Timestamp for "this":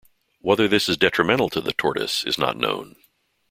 0.67-0.89